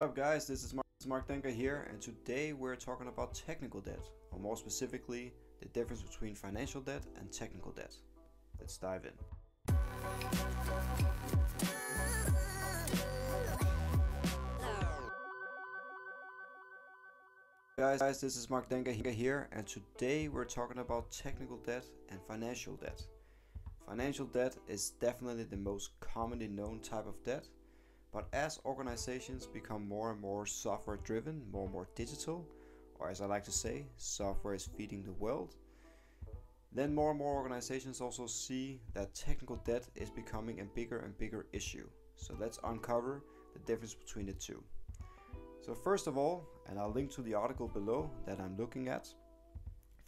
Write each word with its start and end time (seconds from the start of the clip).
Up 0.00 0.14
guys, 0.14 0.46
this 0.46 0.62
is 0.62 0.74
Mark, 0.74 0.86
Mark 1.08 1.26
Denker 1.26 1.52
here 1.52 1.88
and 1.90 2.00
today 2.00 2.52
we're 2.52 2.76
talking 2.76 3.08
about 3.08 3.34
technical 3.34 3.80
debt, 3.80 4.08
or 4.30 4.38
more 4.38 4.56
specifically, 4.56 5.32
the 5.60 5.66
difference 5.70 6.02
between 6.02 6.36
financial 6.36 6.80
debt 6.80 7.02
and 7.18 7.32
technical 7.32 7.72
debt. 7.72 7.92
Let's 8.60 8.78
dive 8.78 9.06
in. 9.06 9.74
Guys, 17.76 17.98
guys, 17.98 18.20
this 18.20 18.36
is 18.36 18.48
Mark 18.48 18.70
Denker 18.70 18.94
here 19.12 19.48
and 19.50 19.66
today 19.66 20.28
we're 20.28 20.44
talking 20.44 20.78
about 20.78 21.10
technical 21.10 21.56
debt 21.56 21.86
and 22.08 22.20
financial 22.22 22.76
debt. 22.76 23.02
Financial 23.84 24.26
debt 24.26 24.56
is 24.68 24.90
definitely 24.90 25.42
the 25.42 25.56
most 25.56 25.98
commonly 25.98 26.46
known 26.46 26.78
type 26.78 27.08
of 27.08 27.20
debt 27.24 27.48
but 28.12 28.26
as 28.32 28.60
organizations 28.64 29.46
become 29.46 29.86
more 29.86 30.10
and 30.12 30.20
more 30.20 30.46
software 30.46 30.98
driven, 31.04 31.42
more 31.52 31.64
and 31.64 31.72
more 31.72 31.88
digital, 31.94 32.46
or 32.98 33.10
as 33.10 33.20
I 33.20 33.26
like 33.26 33.44
to 33.44 33.52
say, 33.52 33.86
software 33.96 34.54
is 34.54 34.68
feeding 34.76 35.02
the 35.02 35.12
world, 35.12 35.56
then 36.72 36.94
more 36.94 37.10
and 37.10 37.18
more 37.18 37.34
organizations 37.34 38.00
also 38.00 38.26
see 38.26 38.80
that 38.94 39.14
technical 39.14 39.56
debt 39.56 39.88
is 39.94 40.10
becoming 40.10 40.60
a 40.60 40.64
bigger 40.64 40.98
and 41.00 41.16
bigger 41.18 41.46
issue. 41.52 41.88
So 42.16 42.34
let's 42.38 42.58
uncover 42.64 43.22
the 43.52 43.60
difference 43.60 43.94
between 43.94 44.26
the 44.26 44.32
two. 44.34 44.62
So, 45.60 45.74
first 45.74 46.06
of 46.06 46.16
all, 46.16 46.46
and 46.68 46.78
I'll 46.78 46.92
link 46.92 47.10
to 47.12 47.22
the 47.22 47.34
article 47.34 47.68
below 47.68 48.10
that 48.26 48.40
I'm 48.40 48.56
looking 48.56 48.88
at. 48.88 49.08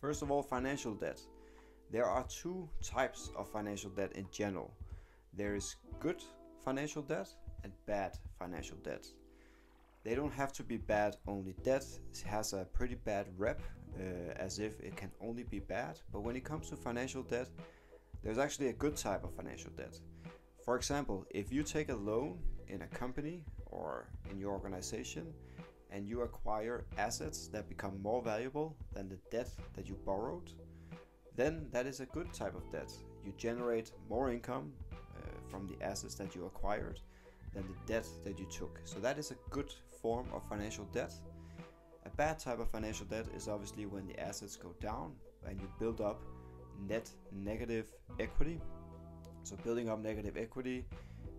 First 0.00 0.22
of 0.22 0.30
all, 0.30 0.42
financial 0.42 0.94
debt. 0.94 1.20
There 1.90 2.06
are 2.06 2.24
two 2.24 2.68
types 2.82 3.30
of 3.36 3.48
financial 3.48 3.90
debt 3.90 4.12
in 4.12 4.26
general 4.30 4.72
there 5.34 5.54
is 5.54 5.76
good 6.00 6.22
financial 6.64 7.02
debt 7.02 7.28
and 7.64 7.72
bad 7.86 8.18
financial 8.38 8.76
debt. 8.78 9.06
They 10.02 10.14
don't 10.14 10.32
have 10.32 10.52
to 10.54 10.62
be 10.62 10.78
bad 10.78 11.16
only. 11.26 11.54
Debt 11.62 11.84
has 12.24 12.52
a 12.52 12.66
pretty 12.72 12.94
bad 12.94 13.26
rep, 13.36 13.60
uh, 13.98 14.32
as 14.36 14.58
if 14.58 14.80
it 14.80 14.96
can 14.96 15.10
only 15.20 15.42
be 15.42 15.58
bad. 15.58 16.00
But 16.12 16.20
when 16.20 16.36
it 16.36 16.44
comes 16.44 16.70
to 16.70 16.76
financial 16.76 17.22
debt, 17.22 17.48
there's 18.22 18.38
actually 18.38 18.68
a 18.68 18.72
good 18.72 18.96
type 18.96 19.24
of 19.24 19.34
financial 19.34 19.70
debt. 19.76 19.98
For 20.64 20.76
example, 20.76 21.26
if 21.30 21.52
you 21.52 21.62
take 21.62 21.90
a 21.90 21.94
loan 21.94 22.38
in 22.68 22.82
a 22.82 22.86
company 22.86 23.44
or 23.66 24.08
in 24.30 24.38
your 24.38 24.52
organization 24.52 25.32
and 25.90 26.06
you 26.06 26.22
acquire 26.22 26.84
assets 26.96 27.48
that 27.48 27.68
become 27.68 28.00
more 28.02 28.22
valuable 28.22 28.76
than 28.92 29.08
the 29.08 29.18
debt 29.30 29.50
that 29.74 29.88
you 29.88 29.96
borrowed, 30.06 30.52
then 31.36 31.66
that 31.72 31.86
is 31.86 32.00
a 32.00 32.06
good 32.06 32.32
type 32.32 32.54
of 32.54 32.70
debt. 32.70 32.92
You 33.24 33.32
generate 33.36 33.92
more 34.08 34.30
income 34.30 34.72
uh, 34.92 34.96
from 35.48 35.66
the 35.66 35.82
assets 35.84 36.14
that 36.16 36.34
you 36.34 36.46
acquired 36.46 37.00
than 37.54 37.64
the 37.66 37.92
debt 37.92 38.06
that 38.24 38.38
you 38.38 38.46
took. 38.46 38.80
So 38.84 38.98
that 39.00 39.18
is 39.18 39.30
a 39.30 39.36
good 39.50 39.72
form 40.00 40.26
of 40.32 40.48
financial 40.48 40.84
debt. 40.86 41.12
A 42.06 42.10
bad 42.10 42.38
type 42.38 42.60
of 42.60 42.68
financial 42.68 43.06
debt 43.06 43.26
is 43.36 43.48
obviously 43.48 43.86
when 43.86 44.06
the 44.06 44.18
assets 44.18 44.56
go 44.56 44.74
down 44.80 45.12
and 45.46 45.60
you 45.60 45.68
build 45.78 46.00
up 46.00 46.22
net 46.88 47.10
negative 47.32 47.92
equity. 48.18 48.60
So 49.42 49.56
building 49.56 49.88
up 49.88 50.00
negative 50.00 50.36
equity 50.36 50.86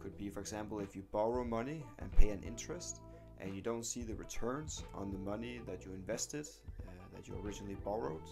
could 0.00 0.16
be, 0.16 0.28
for 0.28 0.40
example, 0.40 0.80
if 0.80 0.94
you 0.94 1.02
borrow 1.12 1.44
money 1.44 1.82
and 1.98 2.12
pay 2.12 2.30
an 2.30 2.42
interest 2.42 3.00
and 3.40 3.54
you 3.54 3.62
don't 3.62 3.84
see 3.84 4.02
the 4.02 4.14
returns 4.14 4.84
on 4.94 5.10
the 5.10 5.18
money 5.18 5.60
that 5.66 5.84
you 5.84 5.92
invested, 5.92 6.46
uh, 6.86 6.90
that 7.14 7.26
you 7.26 7.34
originally 7.44 7.76
borrowed, 7.84 8.22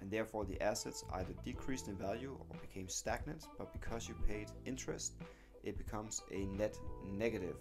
and 0.00 0.10
therefore 0.10 0.44
the 0.44 0.60
assets 0.62 1.04
either 1.14 1.32
decreased 1.44 1.88
in 1.88 1.96
value 1.96 2.36
or 2.50 2.56
became 2.58 2.88
stagnant, 2.88 3.46
but 3.58 3.72
because 3.72 4.08
you 4.08 4.14
paid 4.26 4.48
interest, 4.66 5.14
it 5.62 5.78
becomes 5.78 6.22
a 6.30 6.46
net 6.46 6.76
negative 7.10 7.56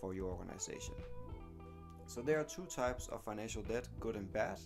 for 0.00 0.14
your 0.14 0.30
organization. 0.30 0.94
So 2.06 2.20
there 2.22 2.40
are 2.40 2.44
two 2.44 2.64
types 2.64 3.08
of 3.08 3.22
financial 3.22 3.62
debt, 3.62 3.88
good 4.00 4.16
and 4.16 4.32
bad. 4.32 4.58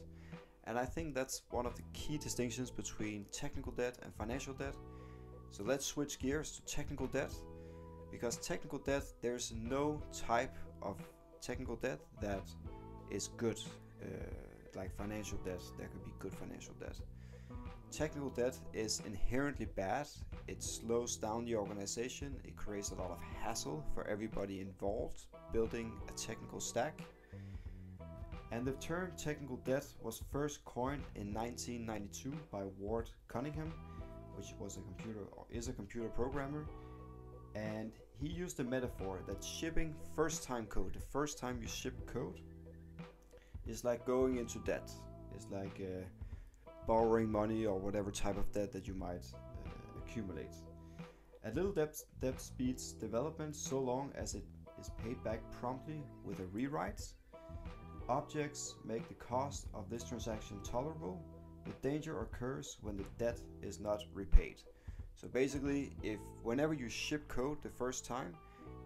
And 0.67 0.78
I 0.78 0.86
think 0.86 1.14
that's 1.14 1.42
one 1.50 1.67
of 1.67 1.75
the 1.77 1.83
key 1.92 2.17
distinctions 2.17 2.70
between 2.70 3.27
technical 3.33 3.72
debt 3.72 3.98
and 4.02 4.14
financial 4.14 4.55
debt. 4.55 4.74
So 5.51 5.63
let's 5.63 5.84
switch 5.84 6.18
gears 6.18 6.52
to 6.52 6.64
technical 6.64 7.07
debt. 7.07 7.33
Because 8.11 8.39
technical 8.39 8.79
debt, 8.79 9.05
there's 9.20 9.52
no 9.52 10.02
type 10.13 10.57
of 10.80 10.96
technical 11.42 11.77
debt 11.77 12.01
that 12.20 12.48
is 13.11 13.29
good, 13.36 13.61
uh, 14.02 14.07
like 14.74 14.96
financial 14.96 15.36
debt. 15.39 15.61
There 15.77 15.89
could 15.89 16.05
be 16.05 16.13
good 16.18 16.34
financial 16.34 16.74
debt. 16.80 16.96
Technical 17.90 18.30
debt 18.30 18.58
is 18.72 19.02
inherently 19.06 19.67
bad. 19.67 20.08
It 20.48 20.62
slows 20.62 21.17
down 21.17 21.45
the 21.45 21.56
organization. 21.56 22.34
It 22.45 22.56
creates 22.56 22.90
a 22.90 22.96
lot 22.96 23.11
of 23.11 23.18
hassle 23.40 23.84
for 23.95 24.06
everybody 24.06 24.61
involved 24.61 25.27
building 25.52 25.92
a 26.08 26.12
technical 26.12 26.61
stack. 26.61 27.00
And 28.50 28.67
the 28.67 28.72
term 28.72 29.12
technical 29.17 29.56
debt 29.58 29.86
was 30.02 30.22
first 30.30 30.64
coined 30.64 31.02
in 31.14 31.33
1992 31.33 32.33
by 32.50 32.64
Ward 32.78 33.11
Cunningham, 33.28 33.72
which 34.36 34.55
was 34.58 34.77
a 34.77 34.80
computer 34.80 35.27
or 35.33 35.46
is 35.51 35.68
a 35.68 35.72
computer 35.72 36.08
programmer. 36.08 36.66
And 37.55 37.92
he 38.20 38.28
used 38.28 38.56
the 38.56 38.64
metaphor 38.64 39.20
that 39.27 39.42
shipping 39.42 39.95
first 40.14 40.45
time 40.45 40.66
code, 40.66 40.95
the 40.95 41.01
first 41.01 41.39
time 41.39 41.58
you 41.61 41.68
ship 41.68 41.95
code, 42.06 42.40
is 43.66 43.84
like 43.84 44.05
going 44.05 44.36
into 44.36 44.58
debt. 44.61 44.90
It's 45.34 45.46
like 45.51 45.80
uh, 45.80 46.05
borrowing 46.86 47.30
money 47.30 47.67
or 47.67 47.78
whatever 47.78 48.11
type 48.11 48.36
of 48.36 48.50
debt 48.52 48.72
that 48.72 48.86
you 48.86 48.95
might 48.95 49.24
uh, 49.34 49.70
accumulate. 49.98 50.55
A 51.45 51.50
little 51.50 51.72
debt, 51.72 51.96
debt 52.20 52.40
speeds 52.40 52.92
development 52.92 53.55
so 53.55 53.78
long 53.78 54.12
as 54.14 54.34
it 54.34 54.45
is 54.80 54.90
paid 55.02 55.22
back 55.22 55.40
promptly 55.50 56.02
with 56.24 56.40
a 56.40 56.46
rewrite. 56.46 57.02
Objects 58.08 58.74
make 58.84 59.08
the 59.08 59.14
cost 59.14 59.67
of 59.74 59.89
this 59.89 60.05
transaction 60.05 60.58
tolerable. 60.62 61.22
The 61.64 61.89
danger 61.89 62.20
occurs 62.20 62.78
when 62.83 62.96
the 62.96 63.05
debt 63.18 63.40
is 63.62 63.80
not 63.80 64.02
repaid. 64.12 64.56
So 65.14 65.28
basically, 65.28 65.92
if 66.02 66.18
whenever 66.42 66.74
you 66.74 66.89
ship 66.89 67.27
code 67.28 67.62
the 67.62 67.70
first 67.70 68.05
time, 68.05 68.34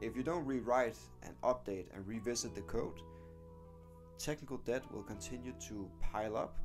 if 0.00 0.16
you 0.16 0.22
don't 0.22 0.44
rewrite 0.44 0.96
and 1.22 1.34
update 1.42 1.86
and 1.94 2.06
revisit 2.06 2.54
the 2.54 2.60
code, 2.62 3.00
technical 4.18 4.58
debt 4.58 4.82
will 4.92 5.02
continue 5.02 5.52
to 5.68 5.88
pile 6.00 6.36
up 6.36 6.56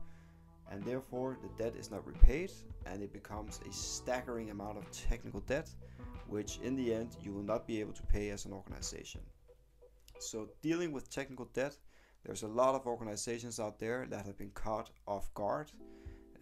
and 0.73 0.83
therefore 0.83 1.37
the 1.43 1.63
debt 1.63 1.75
is 1.77 1.91
not 1.91 2.05
repaid 2.05 2.51
and 2.87 3.03
it 3.03 3.13
becomes 3.13 3.59
a 3.69 3.71
staggering 3.71 4.49
amount 4.49 4.77
of 4.77 4.89
technical 4.91 5.41
debt 5.41 5.69
which 6.27 6.57
in 6.63 6.75
the 6.75 6.91
end 6.91 7.15
you 7.21 7.31
will 7.31 7.43
not 7.43 7.67
be 7.67 7.79
able 7.79 7.93
to 7.93 8.01
pay 8.03 8.31
as 8.31 8.45
an 8.45 8.53
organization. 8.53 9.21
So 10.19 10.49
dealing 10.63 10.91
with 10.91 11.11
technical 11.11 11.45
debt, 11.53 11.77
there's 12.25 12.41
a 12.41 12.47
lot 12.47 12.73
of 12.73 12.87
organizations 12.87 13.59
out 13.59 13.77
there 13.77 14.07
that 14.09 14.25
have 14.25 14.37
been 14.37 14.51
caught 14.51 14.89
off 15.05 15.31
guard, 15.35 15.71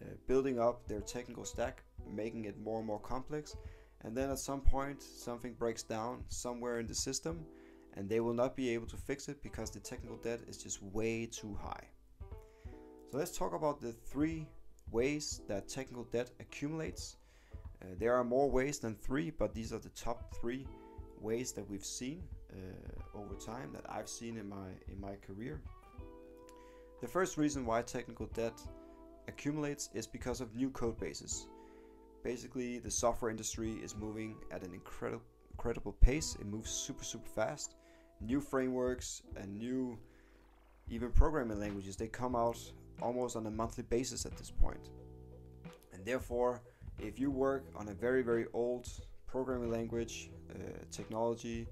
uh, 0.00 0.06
building 0.26 0.58
up 0.58 0.88
their 0.88 1.00
technical 1.00 1.44
stack, 1.44 1.82
making 2.08 2.46
it 2.46 2.58
more 2.58 2.78
and 2.78 2.86
more 2.86 3.00
complex, 3.00 3.56
and 4.02 4.16
then 4.16 4.30
at 4.30 4.38
some 4.38 4.62
point 4.62 5.02
something 5.02 5.52
breaks 5.54 5.82
down 5.82 6.24
somewhere 6.28 6.78
in 6.78 6.86
the 6.86 6.94
system 6.94 7.44
and 7.94 8.08
they 8.08 8.20
will 8.20 8.32
not 8.32 8.56
be 8.56 8.70
able 8.70 8.86
to 8.86 8.96
fix 8.96 9.28
it 9.28 9.42
because 9.42 9.70
the 9.70 9.80
technical 9.80 10.16
debt 10.16 10.40
is 10.48 10.56
just 10.56 10.82
way 10.82 11.26
too 11.26 11.54
high. 11.60 11.86
So 13.12 13.18
let's 13.18 13.36
talk 13.36 13.52
about 13.52 13.78
the 13.78 13.92
three 13.92 14.48
ways 14.90 15.42
that 15.46 15.68
technical 15.68 16.04
debt 16.04 16.30
accumulates. 16.40 17.18
Uh, 17.82 17.88
there 17.98 18.14
are 18.14 18.24
more 18.24 18.50
ways 18.50 18.78
than 18.78 18.94
three, 18.94 19.28
but 19.28 19.52
these 19.52 19.70
are 19.70 19.78
the 19.78 19.90
top 19.90 20.34
three 20.40 20.66
ways 21.20 21.52
that 21.52 21.68
we've 21.68 21.84
seen 21.84 22.22
uh, 22.54 23.18
over 23.18 23.34
time 23.34 23.70
that 23.74 23.84
I've 23.86 24.08
seen 24.08 24.38
in 24.38 24.48
my 24.48 24.68
in 24.88 24.98
my 24.98 25.16
career. 25.16 25.60
The 27.02 27.06
first 27.06 27.36
reason 27.36 27.66
why 27.66 27.82
technical 27.82 28.28
debt 28.28 28.58
accumulates 29.28 29.90
is 29.92 30.06
because 30.06 30.40
of 30.40 30.56
new 30.56 30.70
code 30.70 30.98
bases. 30.98 31.48
Basically, 32.24 32.78
the 32.78 32.90
software 32.90 33.30
industry 33.30 33.72
is 33.72 33.94
moving 33.94 34.36
at 34.50 34.62
an 34.62 34.72
incredible 34.72 35.26
incredible 35.50 35.92
pace. 36.00 36.34
It 36.40 36.46
moves 36.46 36.70
super 36.70 37.04
super 37.04 37.28
fast. 37.28 37.74
New 38.22 38.40
frameworks 38.40 39.20
and 39.36 39.58
new 39.58 39.98
even 40.88 41.10
programming 41.10 41.60
languages 41.60 41.96
they 41.96 42.08
come 42.08 42.34
out 42.34 42.58
almost 43.00 43.36
on 43.36 43.46
a 43.46 43.50
monthly 43.50 43.84
basis 43.84 44.26
at 44.26 44.36
this 44.36 44.50
point. 44.50 44.90
And 45.92 46.04
therefore, 46.04 46.60
if 46.98 47.18
you 47.18 47.30
work 47.30 47.64
on 47.76 47.88
a 47.88 47.94
very, 47.94 48.22
very 48.22 48.46
old 48.52 48.88
programming 49.26 49.70
language, 49.70 50.30
uh, 50.50 50.58
technology, 50.90 51.66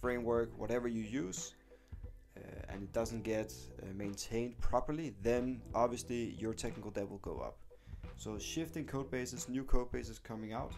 framework, 0.00 0.56
whatever 0.58 0.88
you 0.88 1.02
use, 1.02 1.54
uh, 2.36 2.40
and 2.68 2.82
it 2.82 2.92
doesn't 2.92 3.22
get 3.22 3.52
uh, 3.82 3.86
maintained 3.94 4.58
properly, 4.60 5.14
then 5.22 5.60
obviously 5.74 6.34
your 6.38 6.54
technical 6.54 6.90
debt 6.90 7.08
will 7.08 7.18
go 7.18 7.38
up. 7.38 7.56
So 8.16 8.38
shifting 8.38 8.84
code 8.84 9.10
bases, 9.10 9.48
new 9.48 9.64
code 9.64 9.90
bases 9.92 10.18
coming 10.18 10.52
out, 10.52 10.72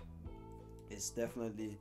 is 0.91 1.11
definitely 1.11 1.79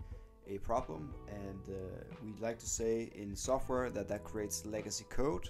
a 0.48 0.58
problem. 0.60 1.14
And 1.30 1.60
uh, 1.70 2.04
we 2.24 2.34
like 2.40 2.60
to 2.60 2.70
say 2.70 3.12
in 3.16 3.36
software 3.36 3.90
that 3.90 4.08
that 4.08 4.24
creates 4.24 4.66
legacy 4.66 5.06
code 5.10 5.50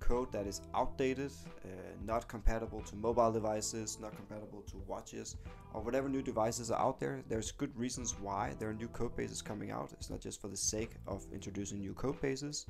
code 0.00 0.30
that 0.32 0.46
is 0.46 0.60
outdated, 0.74 1.32
uh, 1.64 1.68
not 2.04 2.28
compatible 2.28 2.80
to 2.82 2.96
mobile 2.96 3.32
devices, 3.32 3.98
not 4.00 4.14
compatible 4.16 4.62
to 4.62 4.76
watches, 4.86 5.36
or 5.74 5.82
whatever 5.82 6.08
new 6.08 6.22
devices 6.22 6.70
are 6.70 6.80
out 6.80 6.98
there. 7.00 7.22
There's 7.28 7.52
good 7.52 7.76
reasons 7.76 8.14
why 8.20 8.54
there 8.58 8.68
are 8.68 8.74
new 8.74 8.88
code 8.88 9.16
bases 9.16 9.42
coming 9.42 9.70
out. 9.70 9.92
It's 9.92 10.10
not 10.10 10.20
just 10.20 10.40
for 10.40 10.48
the 10.48 10.56
sake 10.56 10.92
of 11.06 11.24
introducing 11.32 11.80
new 11.80 11.94
code 11.94 12.20
bases. 12.20 12.66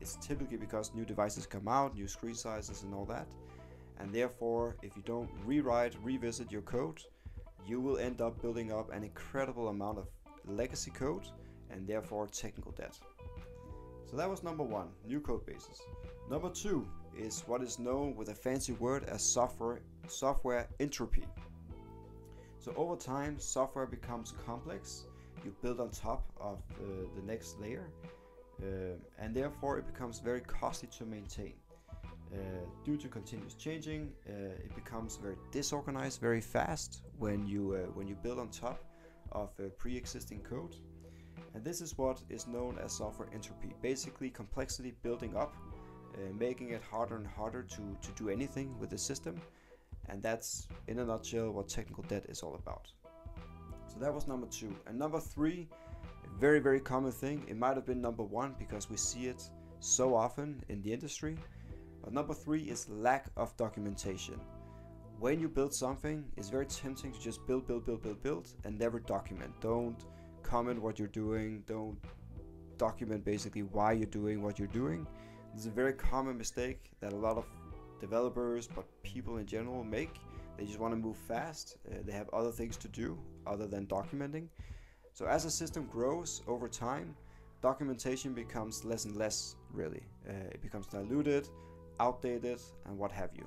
it's 0.00 0.16
typically 0.16 0.56
because 0.56 0.92
new 0.94 1.04
devices 1.04 1.46
come 1.46 1.68
out, 1.68 1.94
new 1.94 2.08
screen 2.08 2.34
sizes, 2.34 2.82
and 2.82 2.92
all 2.94 3.04
that. 3.06 3.28
And 3.98 4.12
therefore, 4.12 4.76
if 4.82 4.96
you 4.96 5.02
don't 5.06 5.30
rewrite, 5.46 5.94
revisit 6.02 6.50
your 6.50 6.62
code, 6.62 7.00
you 7.66 7.80
will 7.80 7.98
end 7.98 8.20
up 8.20 8.40
building 8.42 8.72
up 8.72 8.92
an 8.92 9.04
incredible 9.04 9.68
amount 9.68 9.98
of 9.98 10.08
legacy 10.46 10.90
code 10.90 11.26
and 11.70 11.86
therefore 11.86 12.26
technical 12.26 12.72
debt. 12.72 12.98
So 14.14 14.18
that 14.18 14.30
was 14.30 14.44
number 14.44 14.62
one, 14.62 14.90
new 15.04 15.18
code 15.18 15.44
bases. 15.44 15.82
Number 16.30 16.48
two 16.48 16.86
is 17.18 17.42
what 17.48 17.62
is 17.62 17.80
known 17.80 18.14
with 18.14 18.28
a 18.28 18.34
fancy 18.34 18.70
word 18.74 19.02
as 19.08 19.24
software 19.24 19.80
software 20.06 20.68
entropy. 20.78 21.24
So 22.60 22.72
over 22.76 22.94
time, 22.94 23.40
software 23.40 23.86
becomes 23.86 24.32
complex. 24.46 25.06
You 25.44 25.52
build 25.62 25.80
on 25.80 25.90
top 25.90 26.30
of 26.40 26.62
uh, 26.74 27.08
the 27.16 27.22
next 27.22 27.58
layer, 27.60 27.90
uh, 28.62 28.66
and 29.18 29.34
therefore 29.34 29.78
it 29.78 29.86
becomes 29.92 30.20
very 30.20 30.42
costly 30.42 30.88
to 30.96 31.04
maintain. 31.04 31.54
Uh, 32.32 32.36
due 32.84 32.96
to 32.96 33.08
continuous 33.08 33.54
changing, 33.54 34.12
uh, 34.28 34.64
it 34.64 34.72
becomes 34.76 35.16
very 35.16 35.38
disorganized 35.50 36.20
very 36.20 36.40
fast 36.40 37.02
when 37.18 37.48
you 37.48 37.74
uh, 37.74 37.90
when 37.96 38.06
you 38.06 38.14
build 38.14 38.38
on 38.38 38.48
top 38.50 38.78
of 39.32 39.50
pre-existing 39.76 40.38
code. 40.42 40.76
And 41.54 41.64
this 41.64 41.80
is 41.80 41.96
what 41.96 42.20
is 42.28 42.46
known 42.48 42.78
as 42.82 42.92
software 42.92 43.28
entropy. 43.32 43.72
Basically, 43.80 44.28
complexity 44.28 44.94
building 45.02 45.36
up, 45.36 45.54
uh, 46.14 46.32
making 46.36 46.70
it 46.70 46.82
harder 46.82 47.16
and 47.16 47.26
harder 47.26 47.62
to, 47.62 47.96
to 48.02 48.12
do 48.16 48.28
anything 48.28 48.76
with 48.78 48.90
the 48.90 48.98
system. 48.98 49.40
And 50.08 50.22
that's, 50.22 50.68
in 50.88 50.98
a 50.98 51.04
nutshell, 51.04 51.50
what 51.52 51.68
technical 51.68 52.02
debt 52.04 52.26
is 52.28 52.42
all 52.42 52.56
about. 52.56 52.90
So 53.86 54.00
that 54.00 54.12
was 54.12 54.26
number 54.26 54.48
two. 54.48 54.74
And 54.86 54.98
number 54.98 55.20
three, 55.20 55.68
a 56.24 56.38
very, 56.40 56.58
very 56.58 56.80
common 56.80 57.12
thing. 57.12 57.44
It 57.48 57.56
might 57.56 57.76
have 57.76 57.86
been 57.86 58.00
number 58.00 58.24
one 58.24 58.56
because 58.58 58.90
we 58.90 58.96
see 58.96 59.26
it 59.26 59.48
so 59.78 60.14
often 60.14 60.62
in 60.68 60.82
the 60.82 60.92
industry. 60.92 61.38
But 62.02 62.12
number 62.12 62.34
three 62.34 62.62
is 62.62 62.88
lack 62.88 63.28
of 63.36 63.56
documentation. 63.56 64.40
When 65.20 65.38
you 65.40 65.48
build 65.48 65.72
something, 65.72 66.24
it's 66.36 66.48
very 66.48 66.66
tempting 66.66 67.12
to 67.12 67.20
just 67.20 67.46
build, 67.46 67.66
build, 67.66 67.86
build, 67.86 68.02
build, 68.02 68.22
build, 68.22 68.48
and 68.64 68.78
never 68.78 68.98
document. 68.98 69.52
Don't 69.60 70.04
comment 70.54 70.80
what 70.80 71.00
you're 71.00 71.16
doing. 71.24 71.64
Don't 71.66 71.98
document 72.78 73.24
basically 73.24 73.64
why 73.76 73.90
you're 73.90 74.14
doing 74.22 74.40
what 74.40 74.56
you're 74.56 74.76
doing. 74.82 75.04
it's 75.52 75.66
a 75.66 75.76
very 75.82 75.92
common 75.92 76.38
mistake 76.38 76.80
that 77.00 77.12
a 77.12 77.16
lot 77.16 77.36
of 77.36 77.44
developers, 78.00 78.68
but 78.76 78.84
people 79.02 79.38
in 79.38 79.46
general 79.46 79.82
make. 79.82 80.14
They 80.56 80.64
just 80.64 80.78
want 80.78 80.92
to 80.92 80.96
move 80.96 81.16
fast. 81.16 81.76
Uh, 81.90 81.96
they 82.06 82.12
have 82.12 82.28
other 82.32 82.52
things 82.52 82.76
to 82.84 82.88
do 83.02 83.18
other 83.48 83.66
than 83.66 83.88
documenting. 83.88 84.46
So 85.12 85.26
as 85.26 85.44
a 85.44 85.50
system 85.50 85.88
grows 85.96 86.42
over 86.46 86.68
time, 86.68 87.16
documentation 87.60 88.32
becomes 88.32 88.84
less 88.84 89.06
and 89.06 89.16
less 89.16 89.56
really. 89.72 90.04
Uh, 90.28 90.54
it 90.54 90.62
becomes 90.62 90.86
diluted, 90.86 91.48
outdated, 91.98 92.60
and 92.86 92.96
what 92.96 93.10
have 93.10 93.30
you. 93.34 93.46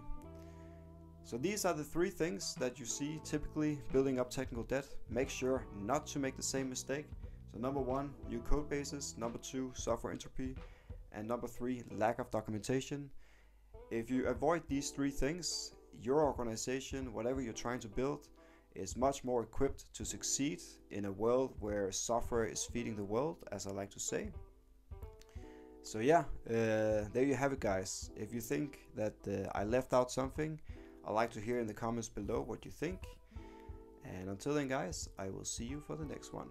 So 1.27 1.35
these 1.37 1.65
are 1.65 1.73
the 1.73 1.83
three 1.83 2.09
things 2.09 2.55
that 2.55 2.79
you 2.79 2.85
see 2.85 3.19
typically 3.25 3.81
building 3.91 4.17
up 4.17 4.29
technical 4.29 4.63
debt. 4.63 4.85
Make 5.09 5.29
sure 5.29 5.65
not 5.83 6.07
to 6.07 6.19
make 6.19 6.37
the 6.37 6.41
same 6.41 6.69
mistake. 6.69 7.05
So 7.51 7.59
number 7.59 7.81
one, 7.81 8.13
new 8.29 8.39
code 8.39 8.69
bases. 8.69 9.13
Number 9.17 9.37
two, 9.39 9.73
software 9.75 10.13
entropy. 10.13 10.55
And 11.11 11.27
number 11.27 11.45
three, 11.45 11.83
lack 11.91 12.19
of 12.19 12.31
documentation. 12.31 13.09
If 13.91 14.09
you 14.09 14.25
avoid 14.27 14.63
these 14.69 14.91
three 14.91 15.09
things, 15.09 15.73
your 16.01 16.23
organization, 16.23 17.11
whatever 17.11 17.41
you're 17.41 17.51
trying 17.51 17.81
to 17.81 17.89
build, 17.89 18.29
is 18.73 18.95
much 18.95 19.25
more 19.25 19.43
equipped 19.43 19.93
to 19.95 20.05
succeed 20.05 20.61
in 20.91 21.03
a 21.05 21.11
world 21.11 21.55
where 21.59 21.91
software 21.91 22.45
is 22.45 22.63
feeding 22.63 22.95
the 22.95 23.03
world, 23.03 23.43
as 23.51 23.67
I 23.67 23.71
like 23.71 23.91
to 23.91 23.99
say. 23.99 24.31
So 25.81 25.99
yeah, 25.99 26.23
uh, 26.49 27.09
there 27.11 27.25
you 27.25 27.35
have 27.35 27.51
it, 27.51 27.59
guys. 27.59 28.11
If 28.15 28.33
you 28.33 28.39
think 28.39 28.79
that 28.95 29.15
uh, 29.27 29.49
I 29.53 29.65
left 29.65 29.93
out 29.93 30.09
something, 30.09 30.57
I'd 31.07 31.13
like 31.13 31.31
to 31.31 31.39
hear 31.39 31.59
in 31.59 31.67
the 31.67 31.73
comments 31.73 32.09
below 32.09 32.41
what 32.41 32.65
you 32.65 32.71
think. 32.71 32.99
And 34.03 34.29
until 34.29 34.53
then, 34.53 34.67
guys, 34.67 35.07
I 35.17 35.29
will 35.29 35.45
see 35.45 35.63
you 35.63 35.79
for 35.79 35.95
the 35.95 36.03
next 36.03 36.33
one. 36.33 36.49